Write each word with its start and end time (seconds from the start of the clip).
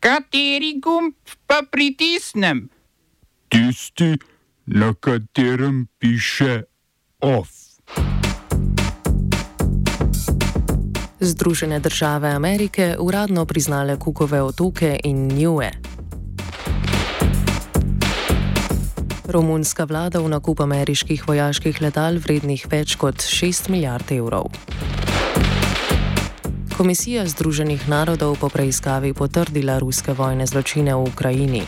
Kateri 0.00 0.78
gumb 0.78 1.14
pa 1.46 1.62
pritisnem? 1.70 2.68
Tisti, 3.48 4.14
na 4.66 4.94
katerem 4.94 5.86
piše 5.98 6.62
OF. 7.20 7.48
Združene 11.20 11.80
države 11.80 12.30
Amerike 12.30 12.96
uradno 12.98 13.46
priznale 13.46 13.98
Kukove 13.98 14.42
otoke 14.42 15.00
in 15.04 15.28
Njue. 15.28 15.70
Romunska 19.28 19.84
vlada 19.84 20.20
v 20.20 20.28
nakup 20.28 20.60
ameriških 20.60 21.28
vojaških 21.28 21.82
letal 21.82 22.22
vrednih 22.22 22.66
več 22.70 22.94
kot 22.96 23.16
6 23.16 23.70
milijard 23.70 24.12
evrov. 24.12 24.46
Komisija 26.78 27.26
Združenih 27.26 27.90
narodov 27.90 28.38
po 28.38 28.46
preiskavi 28.46 29.10
potrdila 29.10 29.82
ruske 29.82 30.14
vojne 30.14 30.46
zločine 30.46 30.94
v 30.94 31.10
Ukrajini. 31.10 31.62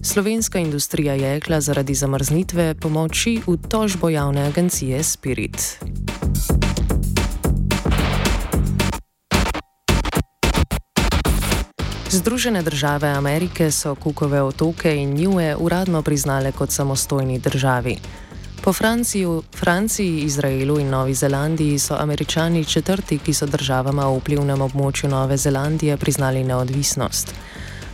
Slovenska 0.00 0.56
industrija 0.56 1.12
jekla 1.12 1.60
zaradi 1.60 1.92
zamrznitve 1.92 2.80
pomoči 2.80 3.44
v 3.44 3.60
tožbo 3.60 4.08
javne 4.08 4.48
agencije 4.48 5.04
Spirit. 5.04 5.84
Združene 12.08 12.62
države 12.62 13.08
Amerike 13.08 13.68
so 13.70 13.94
Kukove 13.94 14.42
otoke 14.42 14.96
in 14.96 15.12
Njue 15.12 15.56
uradno 15.56 16.02
priznale 16.02 16.52
kot 16.52 16.70
samostojni 16.70 17.38
državi. 17.38 18.25
Po 18.66 18.72
Franciju, 18.72 19.42
Franciji, 19.54 20.22
Izraelu 20.26 20.78
in 20.78 20.90
Novi 20.90 21.14
Zelandiji 21.14 21.78
so 21.78 21.94
američani 21.94 22.64
četrti, 22.64 23.18
ki 23.18 23.34
so 23.34 23.46
državama 23.46 24.08
v 24.10 24.16
vplivnem 24.18 24.62
območju 24.62 25.06
Nove 25.10 25.36
Zelandije 25.36 25.96
priznali 25.96 26.42
neodvisnost. 26.44 27.30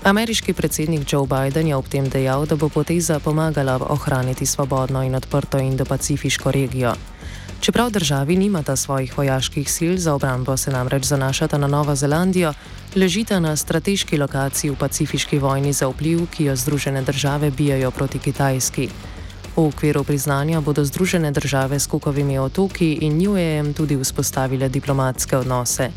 Ameriški 0.02 0.54
predsednik 0.56 1.12
Joe 1.12 1.28
Biden 1.28 1.68
je 1.68 1.76
ob 1.76 1.92
tem 1.92 2.08
dejal, 2.08 2.46
da 2.46 2.56
bo 2.56 2.72
poteza 2.72 3.20
pomagala 3.20 3.76
ohraniti 3.88 4.46
svobodno 4.46 5.02
in 5.04 5.14
odprto 5.14 5.58
Indo-Pacifiško 5.58 6.50
regijo. 6.50 6.94
Čeprav 7.60 7.90
državi 7.90 8.36
nimata 8.36 8.76
svojih 8.76 9.18
vojaških 9.18 9.72
sil 9.76 9.94
za 10.00 10.14
obrambo, 10.14 10.56
se 10.56 10.70
namreč 10.70 11.04
zanašata 11.04 11.58
na 11.58 11.66
Novo 11.66 11.94
Zelandijo, 11.94 12.54
ležita 12.96 13.40
na 13.40 13.56
strateški 13.56 14.18
lokaciji 14.18 14.70
v 14.70 14.76
pacifiški 14.76 15.38
vojni 15.38 15.72
za 15.72 15.88
vpliv, 15.88 16.26
ki 16.32 16.44
jo 16.44 16.56
Združene 16.56 17.02
države 17.02 17.50
bijajo 17.50 17.90
proti 17.90 18.18
Kitajski. 18.18 18.88
V 19.56 19.60
okviru 19.60 20.04
priznanja 20.04 20.60
bodo 20.60 20.84
Združene 20.84 21.30
države 21.30 21.78
s 21.78 21.86
Kukovimi 21.86 22.38
otoki 22.38 22.92
in 23.00 23.18
Njujejem 23.18 23.74
tudi 23.74 23.96
vzpostavile 23.96 24.68
diplomatske 24.68 25.36
odnose. 25.36 25.90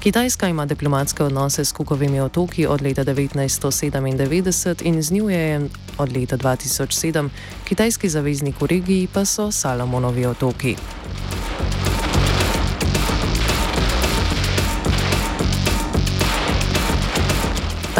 Kitajska 0.00 0.48
ima 0.48 0.66
diplomatske 0.66 1.24
odnose 1.24 1.64
s 1.64 1.72
Kukovimi 1.72 2.20
otoki 2.20 2.66
od 2.66 2.82
leta 2.82 3.04
1997 3.04 4.82
in 4.84 5.02
z 5.02 5.10
Njujejem 5.10 5.68
od 5.98 6.16
leta 6.16 6.36
2007, 6.36 7.28
kitajski 7.64 8.08
zaveznik 8.08 8.60
v 8.60 8.66
regiji 8.66 9.08
pa 9.12 9.24
so 9.24 9.50
Salomonovi 9.52 10.26
otoki. 10.26 10.76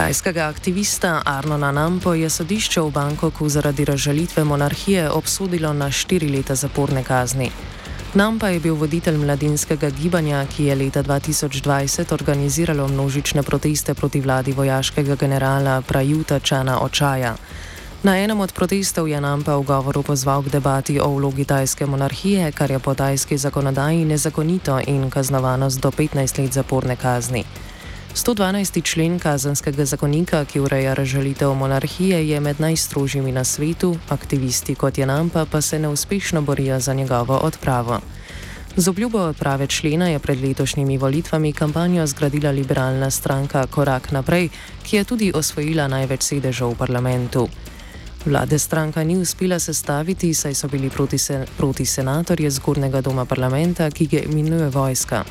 Tajskega 0.03 0.49
aktivista 0.49 1.23
Arnona 1.25 1.71
Nampo 1.73 2.15
je 2.15 2.27
sodišče 2.31 2.81
v 2.81 2.91
Bangkoku 2.91 3.49
zaradi 3.49 3.85
razžalitve 3.85 4.45
monarhije 4.45 5.11
obsodilo 5.11 5.73
na 5.73 5.91
štiri 5.91 6.29
leta 6.29 6.55
zaporne 6.55 7.05
kazni. 7.05 7.51
Nampa 8.15 8.49
je 8.49 8.61
bil 8.61 8.75
voditelj 8.75 9.17
mladinskega 9.23 9.91
gibanja, 9.91 10.43
ki 10.57 10.65
je 10.65 10.75
leta 10.75 11.03
2020 11.03 12.15
organiziralo 12.15 12.89
množične 12.89 13.43
proteste 13.43 13.95
proti 13.95 14.21
vladi 14.21 14.53
vojaškega 14.53 15.15
generala 15.15 15.81
Prajuta 15.83 16.41
Čana 16.41 16.81
Očaja. 16.83 17.37
Na 18.03 18.19
enem 18.19 18.41
od 18.41 18.53
protestov 18.53 19.09
je 19.09 19.21
Nampa 19.21 19.57
v 19.57 19.63
govoru 19.63 20.03
pozval 20.03 20.43
k 20.43 20.59
debati 20.59 21.01
o 21.01 21.15
vlogi 21.15 21.45
tajske 21.45 21.87
monarhije, 21.87 22.53
kar 22.53 22.71
je 22.71 22.79
po 22.79 22.95
tajski 22.95 23.39
zakonodaji 23.39 24.05
nezakonito 24.05 24.81
in 24.87 25.11
kaznovano 25.11 25.71
z 25.71 25.79
do 25.79 25.91
15 25.91 26.43
let 26.43 26.53
zaporne 26.53 26.97
kazni. 26.97 27.45
112. 28.15 28.85
člen 28.85 29.19
kazanskega 29.19 29.85
zakonika, 29.85 30.45
ki 30.45 30.61
ureja 30.61 30.95
razžalitev 30.95 31.55
monarhije, 31.55 32.29
je 32.29 32.41
med 32.41 32.61
najstrožjimi 32.61 33.33
na 33.33 33.45
svetu, 33.45 33.97
aktivisti 34.09 34.75
kot 34.75 34.99
je 34.99 35.07
Nampa 35.07 35.47
pa 35.51 35.61
se 35.61 35.79
neuspešno 35.79 36.43
borijo 36.43 36.81
za 36.81 36.95
njegovo 36.95 37.37
odpravo. 37.37 38.01
Z 38.77 38.89
obljubo 38.89 39.19
odprave 39.19 39.67
člena 39.67 40.09
je 40.09 40.19
pred 40.19 40.41
letošnjimi 40.41 40.99
volitvami 40.99 41.53
kampanjo 41.53 42.07
zgradila 42.07 42.51
liberalna 42.51 43.11
stranka 43.11 43.67
Korak 43.67 44.13
naprej, 44.13 44.49
ki 44.83 44.97
je 44.97 45.05
tudi 45.05 45.33
osvojila 45.35 45.89
največ 45.89 46.23
sedežev 46.23 46.69
v 46.69 46.75
parlamentu. 46.75 47.49
Vlade 48.27 48.59
stranka 48.59 49.05
ni 49.05 49.17
uspela 49.17 49.59
sestaviti, 49.59 50.35
saj 50.35 50.55
so 50.55 50.69
bili 50.69 50.91
proti, 50.91 51.19
sen 51.19 51.47
proti 51.57 51.87
senatorje 51.87 52.51
zgornjega 52.51 53.01
doma 53.01 53.25
parlamenta, 53.25 53.91
ki 53.91 54.07
ga 54.07 54.19
imenuje 54.19 54.69
vojska. 54.69 55.25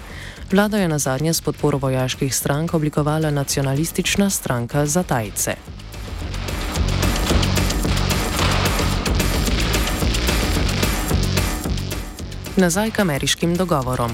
Vlada 0.52 0.78
je 0.78 0.88
na 0.88 1.00
zadnje 1.00 1.34
s 1.34 1.42
podporo 1.42 1.78
vojaških 1.78 2.36
strank 2.36 2.74
oblikovala 2.74 3.32
nacionalistična 3.32 4.30
stranka 4.30 4.86
za 4.86 5.04
Tajce. 5.04 5.56
Nazaj 12.58 12.92
k 12.92 13.00
ameriškim 13.00 13.56
dogovorom. 13.56 14.12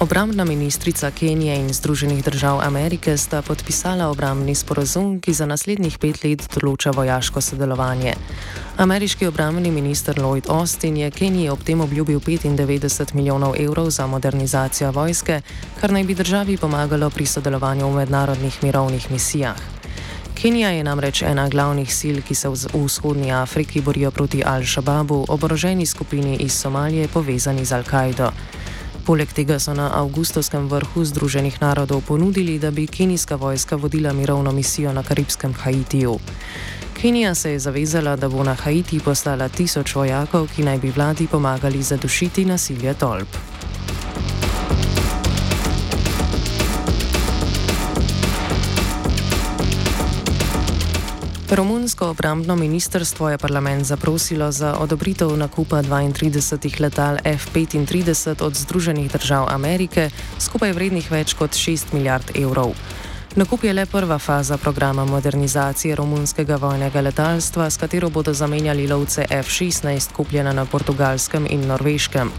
Obrambna 0.00 0.44
ministrica 0.44 1.10
Kenije 1.10 1.56
in 1.56 1.72
Združenih 1.72 2.24
držav 2.24 2.60
Amerike 2.60 3.16
sta 3.16 3.42
podpisala 3.42 4.08
obrambni 4.08 4.54
sporozum, 4.54 5.20
ki 5.20 5.32
za 5.32 5.46
naslednjih 5.46 5.98
pet 5.98 6.24
let 6.24 6.46
določa 6.54 6.90
vojaško 6.96 7.40
sodelovanje. 7.44 8.14
Ameriški 8.80 9.28
obrambni 9.28 9.70
minister 9.70 10.16
Lloyd 10.16 10.48
Austin 10.48 10.96
je 10.96 11.10
Keniji 11.10 11.50
ob 11.52 11.60
tem 11.68 11.80
obljubil 11.84 12.20
95 12.20 13.12
milijonov 13.14 13.58
evrov 13.60 13.90
za 13.90 14.06
modernizacijo 14.06 14.88
vojske, 14.96 15.42
kar 15.80 15.92
naj 15.92 16.04
bi 16.08 16.16
državi 16.16 16.56
pomagalo 16.56 17.10
pri 17.10 17.26
sodelovanju 17.26 17.90
v 17.90 18.00
mednarodnih 18.00 18.58
mirovnih 18.62 19.10
misijah. 19.10 19.60
Kenija 20.34 20.70
je 20.70 20.84
namreč 20.84 21.22
ena 21.28 21.44
glavnih 21.52 21.92
sil, 22.00 22.24
ki 22.24 22.34
se 22.34 22.48
v 22.48 22.56
vzhodnji 22.56 23.32
Afriki 23.36 23.84
borijo 23.84 24.10
proti 24.10 24.40
Al-Shababu, 24.40 25.26
oboroženi 25.28 25.86
skupini 25.86 26.40
iz 26.40 26.56
Somalije 26.56 27.08
povezani 27.08 27.64
z 27.64 27.76
Al-Kaido. 27.76 28.32
Poleg 29.10 29.32
tega 29.34 29.56
so 29.58 29.72
na 29.74 29.88
avgustovskem 29.98 30.68
vrhu 30.70 31.02
Združenih 31.02 31.56
narodov 31.58 32.06
ponudili, 32.06 32.60
da 32.62 32.70
bi 32.70 32.86
kenijska 32.86 33.34
vojska 33.34 33.76
vodila 33.76 34.12
mirovno 34.12 34.52
misijo 34.52 34.92
na 34.92 35.02
karibskem 35.02 35.54
Haitiju. 35.54 36.18
Kenija 36.94 37.34
se 37.34 37.50
je 37.50 37.58
zavezala, 37.58 38.16
da 38.16 38.28
bo 38.28 38.44
na 38.44 38.54
Haiti 38.54 39.00
poslala 39.00 39.48
tisoč 39.48 39.94
vojakov, 39.94 40.46
ki 40.54 40.62
naj 40.62 40.78
bi 40.78 40.92
vladi 40.94 41.26
pomagali 41.26 41.82
zadušiti 41.82 42.44
nasilje 42.44 42.94
tolp. 42.94 43.36
Romunsko 51.50 52.08
obrambno 52.08 52.56
ministrstvo 52.56 53.30
je 53.30 53.38
parlament 53.38 53.84
zaprosilo 53.84 54.52
za 54.52 54.76
odobritev 54.78 55.36
nakupa 55.36 55.82
32 55.82 56.80
letal 56.80 57.16
F-35 57.24 58.42
od 58.42 58.54
Združenih 58.54 59.12
držav 59.12 59.48
Amerike, 59.48 60.10
skupaj 60.38 60.72
vrednih 60.72 61.10
več 61.10 61.34
kot 61.34 61.50
6 61.50 61.90
milijard 61.92 62.30
evrov. 62.38 62.70
Nakup 63.36 63.64
je 63.64 63.72
le 63.72 63.86
prva 63.86 64.18
faza 64.18 64.58
programa 64.58 65.04
modernizacije 65.04 65.96
romunskega 65.96 66.56
vojnega 66.56 67.00
letalstva, 67.00 67.70
s 67.70 67.76
katero 67.76 68.10
bodo 68.10 68.32
zamenjali 68.32 68.86
lovce 68.86 69.26
F-16, 69.30 70.12
kupljena 70.12 70.52
na 70.52 70.64
portugalskem 70.64 71.46
in 71.50 71.66
norveškem. 71.66 72.30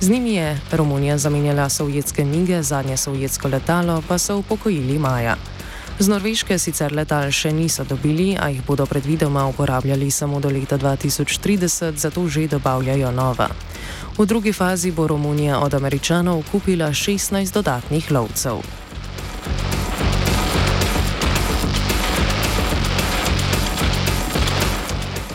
Z 0.00 0.08
njimi 0.08 0.34
je 0.34 0.60
Romunija 0.72 1.18
zamenjala 1.18 1.68
sovjetske 1.68 2.24
mige, 2.24 2.62
zadnje 2.62 2.96
sovjetsko 2.96 3.48
letalo 3.48 4.02
pa 4.08 4.18
so 4.18 4.36
upokojili 4.36 4.98
maja. 4.98 5.36
Z 6.00 6.08
Norveške 6.08 6.56
sicer 6.56 6.96
letal 6.96 7.28
še 7.28 7.50
niso 7.52 7.84
dobili, 7.84 8.32
a 8.32 8.48
jih 8.48 8.64
bodo 8.64 8.86
predvidoma 8.88 9.44
uporabljali 9.52 10.08
samo 10.08 10.40
do 10.40 10.48
leta 10.48 10.80
2030, 10.80 12.00
zato 12.00 12.24
že 12.24 12.48
dobavljajo 12.48 13.12
nova. 13.12 13.52
V 14.16 14.24
drugi 14.24 14.56
fazi 14.56 14.96
bo 14.96 15.04
Romunija 15.04 15.60
od 15.60 15.76
američanov 15.76 16.40
kupila 16.48 16.88
16 16.88 17.52
dodatnih 17.52 18.08
lovcev. 18.16 18.64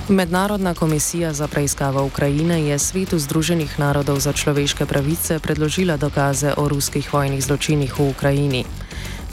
Mednarodna 0.10 0.74
komisija 0.74 1.34
za 1.34 1.48
preiskavo 1.48 2.06
Ukrajine 2.06 2.66
je 2.66 2.80
svetu 2.80 3.22
Združenih 3.22 3.70
narodov 3.78 4.18
za 4.18 4.34
človeške 4.34 4.86
pravice 4.86 5.38
predložila 5.40 5.98
dokaze 5.98 6.58
o 6.58 6.66
ruskih 6.66 7.14
vojnih 7.14 7.42
zločinih 7.46 7.94
v 7.94 8.10
Ukrajini. 8.10 8.66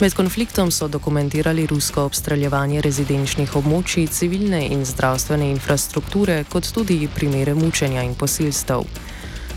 Med 0.00 0.14
konfliktom 0.14 0.70
so 0.70 0.88
dokumentirali 0.88 1.66
rusko 1.66 2.02
obstreljevanje 2.08 2.80
rezidenčnih 2.80 3.56
območij, 3.56 4.08
civilne 4.08 4.64
in 4.66 4.84
zdravstvene 4.84 5.50
infrastrukture, 5.50 6.44
kot 6.48 6.72
tudi 6.74 7.08
primere 7.14 7.54
mučenja 7.54 8.02
in 8.02 8.14
posilstev. 8.14 8.86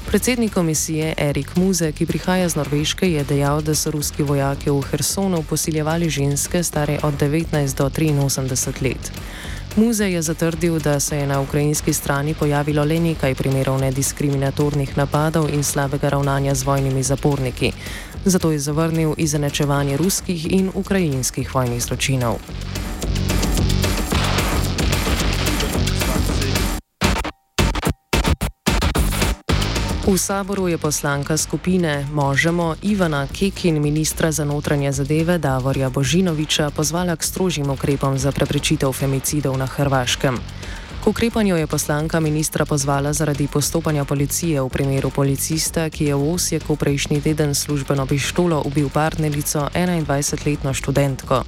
Predsednik 0.05 0.53
komisije 0.53 1.13
Erik 1.17 1.55
Muze, 1.55 1.91
ki 1.91 2.05
prihaja 2.05 2.49
z 2.49 2.55
Norveške, 2.55 3.09
je 3.11 3.23
dejal, 3.23 3.61
da 3.61 3.75
so 3.75 3.91
ruski 3.91 4.23
vojaki 4.23 4.69
v 4.69 4.83
Hersonu 4.91 5.43
posiljevali 5.49 6.09
ženske 6.09 6.63
stare 6.63 6.99
od 7.03 7.13
19 7.13 7.75
do 7.77 7.89
83 7.89 8.81
let. 8.81 9.11
Muze 9.75 10.05
je 10.11 10.21
zatrdil, 10.21 10.79
da 10.79 10.99
se 10.99 11.17
je 11.17 11.27
na 11.27 11.41
ukrajinski 11.41 11.93
strani 11.93 12.33
pojavilo 12.33 12.83
le 12.83 12.99
nekaj 12.99 13.35
primerov 13.35 13.79
nediskriminatornih 13.81 14.97
napadov 14.97 15.49
in 15.49 15.63
slabega 15.63 16.09
ravnanja 16.09 16.55
z 16.55 16.63
vojnimi 16.63 17.03
zaporniki. 17.03 17.73
Zato 18.25 18.51
je 18.51 18.59
zavrnil 18.59 19.13
izenačevanje 19.17 19.97
ruskih 19.97 20.51
in 20.51 20.71
ukrajinskih 20.73 21.55
vojnih 21.55 21.83
zločinov. 21.83 22.41
V 30.05 30.17
saboru 30.17 30.67
je 30.67 30.77
poslanka 30.77 31.37
skupine 31.37 32.07
Možemo 32.13 32.75
Ivana 32.81 33.27
Kekin 33.27 33.81
ministra 33.81 34.31
za 34.31 34.45
notranje 34.45 34.91
zadeve 34.91 35.37
Davorja 35.37 35.89
Božinoviča 35.89 36.69
pozvala 36.69 37.15
k 37.15 37.23
strožjim 37.23 37.69
ukrepom 37.69 38.17
za 38.17 38.31
preprečitev 38.31 38.93
femicidov 38.93 39.57
na 39.57 39.65
Hrvaškem. 39.65 40.37
K 41.05 41.09
ukrepanju 41.13 41.57
je 41.57 41.67
poslanka 41.67 42.19
ministra 42.19 42.65
pozvala 42.65 43.13
zaradi 43.13 43.47
postopanja 43.47 44.05
policije 44.05 44.61
v 44.61 44.69
primeru 44.69 45.09
policista, 45.13 45.89
ki 45.89 46.05
je 46.05 46.15
v 46.15 46.33
Osijeku 46.33 46.75
prejšnji 46.75 47.21
teden 47.21 47.55
službeno 47.55 48.05
pištolo 48.05 48.63
ubil 48.65 48.89
partnerico 48.89 49.69
21-letno 49.73 50.73
študentko. 50.73 51.43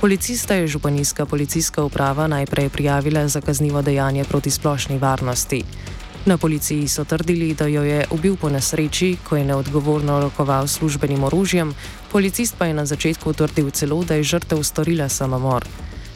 Policista 0.00 0.54
je 0.54 0.66
županijska 0.66 1.26
policijska 1.26 1.84
uprava 1.84 2.26
najprej 2.26 2.68
prijavila 2.68 3.28
za 3.28 3.40
kaznivo 3.40 3.82
dejanje 3.82 4.24
proti 4.24 4.50
splošni 4.50 4.98
varnosti. 4.98 5.62
Na 6.26 6.38
policiji 6.38 6.88
so 6.88 7.04
trdili, 7.04 7.54
da 7.54 7.66
jo 7.66 7.82
je 7.82 8.06
ubil 8.10 8.36
po 8.36 8.50
nesreči, 8.50 9.16
ko 9.28 9.36
je 9.36 9.44
neodgovorno 9.44 10.20
rokoval 10.20 10.66
službenim 10.66 11.24
orožjem, 11.24 11.74
policist 12.12 12.58
pa 12.58 12.66
je 12.66 12.74
na 12.74 12.86
začetku 12.86 13.32
trdil 13.32 13.70
celo, 13.70 14.04
da 14.04 14.14
je 14.14 14.22
žrtev 14.22 14.62
storila 14.62 15.08
samomor. 15.08 15.64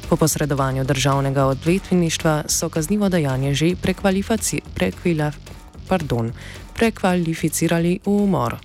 Po 0.08 0.16
posredovanju 0.16 0.84
državnega 0.84 1.44
odvetništva 1.44 2.42
so 2.48 2.68
kaznivo 2.68 3.08
dejanje 3.08 3.54
že 3.54 3.74
pardon, 5.88 6.32
prekvalificirali 6.74 7.98
v 8.06 8.10
umor. 8.10 8.56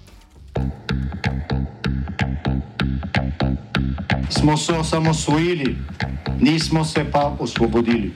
Smo 4.30 4.58
se 4.58 4.74
osamosvojili, 4.74 5.76
nismo 6.40 6.86
se 6.86 7.06
pa 7.12 7.36
osvobodili. 7.40 8.12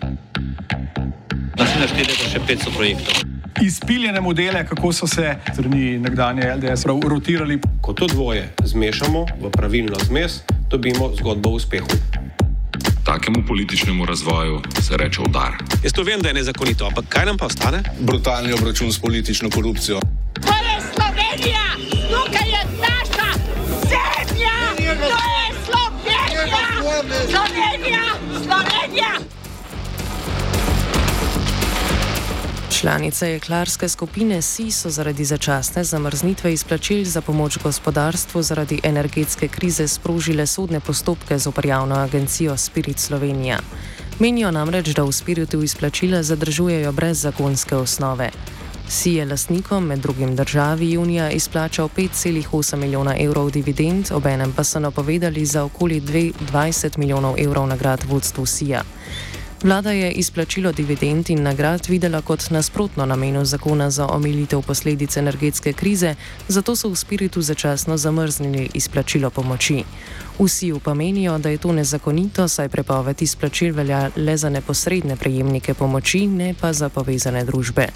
Naslednje 1.58 1.88
število 1.88 2.24
je 2.24 2.30
še 2.30 2.40
500 2.40 2.76
projektov. 2.76 3.14
Izpiljene 3.62 4.22
modele, 4.22 4.66
kako 4.66 4.92
so 4.94 5.08
se 5.08 5.36
strani 5.54 6.00
nekdanje 6.00 6.56
LDS 6.56 6.86
rotirali. 6.86 7.60
Ko 7.82 7.94
to 7.94 8.08
dvoje 8.08 8.50
zmešamo 8.64 9.26
v 9.42 9.52
pravilno 9.52 10.00
zmes, 10.08 10.42
dobimo 10.70 11.12
zgodbo 11.16 11.50
o 11.50 11.54
uspehu. 11.54 12.13
Takemu 13.14 13.44
političnemu 13.48 14.06
razvoju 14.06 14.62
se 14.82 14.98
reče 14.98 15.22
udar. 15.22 15.52
Jaz 15.84 15.94
to 15.94 16.04
vem, 16.04 16.22
da 16.22 16.28
je 16.28 16.34
nezakonito, 16.34 16.86
ampak 16.86 17.06
kaj 17.10 17.26
nam 17.26 17.38
pa 17.38 17.46
ostane? 17.46 17.84
Brutalni 18.00 18.54
obračun 18.54 18.92
s 18.92 19.00
politično 19.00 19.50
korupcijo. 19.50 20.00
To 20.34 20.54
je 20.66 20.76
Slovenija, 20.96 21.66
tukaj 22.10 22.50
je 22.50 22.53
Članice 32.84 33.30
jeklarske 33.30 33.90
skupine 33.90 34.42
SI 34.42 34.72
so 34.72 34.90
zaradi 34.90 35.26
začasne 35.26 35.84
zamrznitve 35.84 36.54
izplačil 36.54 37.06
za 37.06 37.22
pomoč 37.22 37.58
gospodarstvu 37.64 38.42
zaradi 38.42 38.80
energetske 38.84 39.48
krize 39.48 39.88
sprožile 39.88 40.48
sodne 40.48 40.80
postopke 40.80 41.40
z 41.40 41.48
upravno 41.48 41.96
agencijo 41.96 42.58
Spirit 42.58 43.00
Slovenija. 43.00 43.60
Menijo 44.20 44.52
namreč, 44.52 44.90
da 44.90 45.04
v 45.04 45.12
Spiritu 45.12 45.64
izplačila 45.64 46.24
zadržujejo 46.24 46.92
brez 46.92 47.22
zakonske 47.22 47.76
osnove. 47.76 48.30
SI 48.90 49.14
je 49.14 49.26
lastnikom 49.26 49.86
med 49.86 50.00
drugim 50.00 50.36
državi 50.36 50.92
junija 50.92 51.32
izplačal 51.32 51.90
5,8 51.98 52.76
milijona 52.76 53.16
evrov 53.20 53.52
dividend, 53.52 54.12
obenem 54.12 54.54
pa 54.54 54.64
so 54.64 54.80
napovedali 54.80 55.46
za 55.46 55.64
okoli 55.64 56.02
20 56.02 56.98
milijonov 56.98 57.36
evrov 57.40 57.68
nagrad 57.68 58.04
vodstvu 58.04 58.46
SI-ja. 58.46 58.84
Vlada 59.64 59.92
je 59.92 60.12
izplačilo 60.12 60.72
dividend 60.72 61.30
in 61.30 61.44
nagrad 61.44 61.88
videla 61.88 62.22
kot 62.22 62.50
nasprotno 62.50 63.06
namenu 63.06 63.46
zakona 63.46 63.90
za 63.90 64.08
omilitev 64.08 64.62
posledic 64.62 65.18
energetske 65.18 65.74
krize, 65.74 66.16
zato 66.48 66.76
so 66.76 66.90
v 66.90 66.96
spiritu 66.96 67.42
začasno 67.42 67.98
zamrznili 67.98 68.70
izplačilo 68.74 69.30
pomoči. 69.30 69.84
Vsi 70.40 70.74
pa 70.84 70.94
menijo, 70.94 71.38
da 71.38 71.50
je 71.50 71.58
to 71.58 71.72
nezakonito, 71.72 72.48
saj 72.48 72.70
prepoved 72.70 73.22
izplačil 73.22 73.76
velja 73.76 74.10
le 74.16 74.38
za 74.38 74.50
neposredne 74.50 75.16
prejemnike 75.16 75.74
pomoči, 75.74 76.28
ne 76.28 76.56
pa 76.62 76.74
za 76.74 76.90
povezane 76.90 77.46
družbe. 77.46 77.88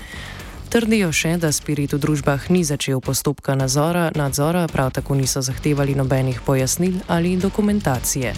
Trdijo 0.70 1.12
še, 1.12 1.38
da 1.38 1.52
spirit 1.52 1.94
v 1.94 2.00
družbah 2.00 2.50
ni 2.50 2.64
začel 2.64 3.00
postopka 3.00 3.56
nadzora, 3.56 4.12
nadzora 4.16 4.68
prav 4.68 4.92
tako 4.92 5.16
niso 5.16 5.42
zahtevali 5.42 5.96
nobenih 5.96 6.42
pojasnil 6.42 6.94
ali 7.08 7.38
dokumentacije. 7.38 8.34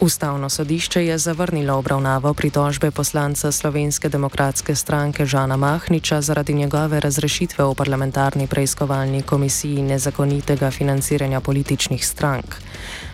Ustavno 0.00 0.48
sodišče 0.48 1.06
je 1.06 1.18
zavrnilo 1.18 1.74
obravnavo 1.74 2.34
pritožbe 2.34 2.90
poslanca 2.90 3.52
Slovenske 3.52 4.08
demokratske 4.08 4.74
stranke 4.74 5.26
Žana 5.26 5.56
Mahniča 5.56 6.20
zaradi 6.20 6.54
njegove 6.54 7.00
razrešitve 7.00 7.64
v 7.64 7.74
parlamentarni 7.74 8.46
preiskovalni 8.46 9.22
komisiji 9.22 9.82
nezakonitega 9.82 10.70
financiranja 10.70 11.40
političnih 11.40 12.06
strank. 12.06 12.44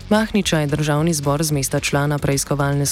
Mahniča 0.08 0.58
je 0.58 0.67
državni 0.67 1.14
zbor 1.14 1.43
z 1.43 1.52
mesta 1.52 1.81
člana 1.81 2.19
preiskovalne 2.19 2.85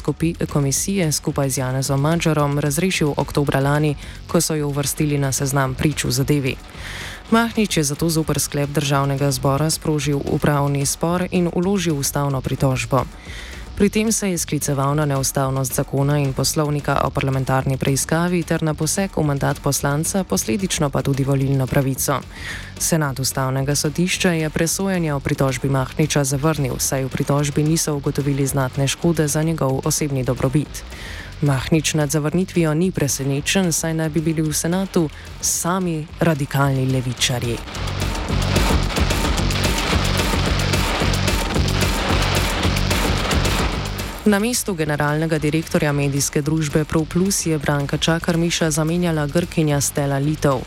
komisije 0.53 1.13
skupaj 1.13 1.51
z 1.51 1.59
Janezom 1.59 2.01
Mađarom 2.01 2.59
razrešil 2.59 3.13
oktobra 3.17 3.61
lani, 3.61 3.97
ko 4.29 4.41
so 4.41 4.55
jo 4.55 4.69
uvrstili 4.69 5.19
na 5.19 5.33
seznam 5.33 5.75
prič 5.75 6.05
v 6.05 6.11
zadevi. 6.11 6.57
Mahnič 7.31 7.77
je 7.77 7.85
zato 7.85 8.09
zoper 8.09 8.39
sklep 8.41 8.71
državnega 8.71 9.31
zbora 9.31 9.71
sprožil 9.71 10.21
upravni 10.25 10.87
spor 10.87 11.27
in 11.31 11.51
uložil 11.55 11.99
ustavno 11.99 12.41
pritožbo. 12.41 13.05
Pri 13.81 13.89
tem 13.89 14.13
se 14.13 14.29
je 14.31 14.39
skliceval 14.39 14.95
na 14.95 15.07
neustavnost 15.09 15.75
zakona 15.75 16.19
in 16.19 16.35
poslovnika 16.37 17.01
o 17.05 17.11
parlamentarni 17.11 17.79
preiskavi 17.81 18.43
ter 18.45 18.63
na 18.63 18.75
poseg 18.75 19.17
v 19.17 19.25
mandat 19.25 19.57
poslanca, 19.65 20.21
posledično 20.25 20.91
pa 20.91 21.01
tudi 21.03 21.25
volilno 21.25 21.67
pravico. 21.67 22.19
Senat 22.79 23.21
ustavnega 23.21 23.75
sodišča 23.75 24.33
je 24.33 24.51
presojanje 24.51 25.15
o 25.15 25.21
pritožbi 25.21 25.69
Mahniča 25.69 26.25
zavrnil, 26.25 26.77
saj 26.77 27.05
v 27.05 27.09
pritožbi 27.09 27.65
niso 27.65 27.97
ugotovili 27.97 28.47
znatne 28.47 28.89
škode 28.89 29.29
za 29.29 29.43
njegov 29.43 29.81
osebni 29.85 30.25
dobrobit. 30.25 30.85
Mahnič 31.41 31.95
nad 31.95 32.11
zavrnitvijo 32.11 32.75
ni 32.75 32.93
presenečen, 32.93 33.73
saj 33.73 33.95
naj 33.95 34.09
bi 34.09 34.21
bili 34.21 34.43
v 34.43 34.53
senatu 34.53 35.09
sami 35.41 36.07
radikalni 36.21 36.85
levičarji. 36.93 37.57
Na 44.25 44.39
mestu 44.39 44.75
generalnega 44.77 45.39
direktorja 45.41 45.93
medijske 45.97 46.43
družbe 46.45 46.83
ProPlus 46.85 47.47
je 47.47 47.59
Branka 47.59 47.97
Čakarmiša 47.97 48.71
zamenjala 48.71 49.25
Grkinja 49.27 49.81
Stela 49.81 50.19
Litov. 50.19 50.61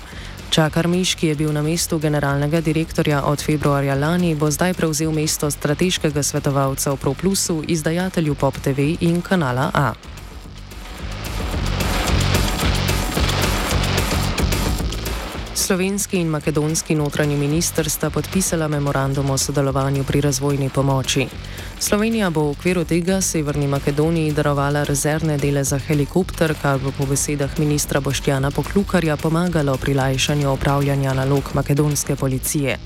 Čakarmiš, 0.49 1.13
ki 1.15 1.27
je 1.27 1.35
bil 1.35 1.51
na 1.53 1.61
mestu 1.61 1.99
generalnega 1.99 2.61
direktorja 2.61 3.21
od 3.29 3.45
februarja 3.45 3.93
lani, 3.95 4.33
bo 4.35 4.49
zdaj 4.51 4.73
prevzel 4.73 5.11
mesto 5.13 5.51
strateškega 5.51 6.23
svetovalca 6.23 6.93
v 6.93 6.97
ProPlusu, 6.97 7.61
izdajatelju 7.67 8.35
Pop 8.35 8.57
TV 8.57 8.97
in 9.05 9.21
kanala 9.21 9.69
A. 9.73 10.12
Slovenski 15.55 16.17
in 16.17 16.27
makedonski 16.27 16.95
notranji 16.95 17.35
minister 17.37 17.89
sta 17.89 18.09
podpisala 18.09 18.67
memorandum 18.67 19.29
o 19.29 19.37
sodelovanju 19.37 20.03
pri 20.03 20.21
razvojni 20.21 20.69
pomoči. 20.69 21.27
Slovenija 21.79 22.29
bo 22.29 22.41
v 22.41 22.49
okviru 22.49 22.83
tega 22.85 23.21
Severni 23.21 23.67
Makedoniji 23.67 24.31
darovala 24.33 24.83
rezervne 24.83 25.37
dele 25.37 25.63
za 25.63 25.77
helikopter, 25.79 26.55
kar 26.61 26.79
bo 26.79 26.91
po 26.97 27.05
besedah 27.05 27.59
ministra 27.59 27.99
Boštjana 27.99 28.51
Poklukarja 28.51 29.17
pomagalo 29.17 29.77
pri 29.77 29.93
lajšanju 29.93 30.53
upravljanja 30.53 31.13
nalog 31.13 31.43
makedonske 31.53 32.15
policije. 32.15 32.77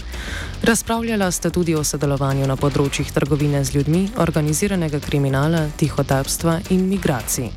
Razpravljala 0.64 1.32
sta 1.32 1.50
tudi 1.50 1.76
o 1.76 1.84
sodelovanju 1.84 2.48
na 2.48 2.56
področjih 2.56 3.12
trgovine 3.14 3.64
z 3.64 3.76
ljudmi, 3.76 4.10
organiziranega 4.18 5.00
kriminala, 5.00 5.70
tihotapstva 5.78 6.60
in 6.70 6.88
migracij. 6.90 7.50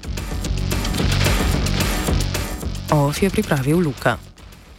OF 2.90 3.22
je 3.22 3.30
pripravil 3.30 3.78
Luka. 3.78 4.29